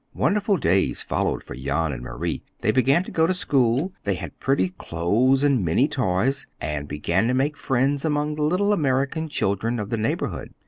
Wonderful 0.15 0.57
days 0.57 1.03
followed 1.03 1.43
for 1.43 1.53
Jan 1.53 1.91
and 1.91 2.01
Marie. 2.01 2.41
They 2.61 2.71
began 2.71 3.03
to 3.03 3.11
go 3.11 3.27
to 3.27 3.35
school; 3.35 3.93
they 4.03 4.15
had 4.15 4.39
pretty 4.39 4.69
clothes 4.79 5.43
and 5.43 5.63
many 5.63 5.87
toys, 5.87 6.47
and 6.59 6.87
began 6.87 7.27
to 7.27 7.35
make 7.35 7.55
friends 7.55 8.03
among 8.03 8.33
the 8.33 8.41
little 8.43 8.73
American 8.73 9.29
children 9.29 9.77
of 9.77 9.91
the 9.91 9.97
neighborhood. 9.97 10.55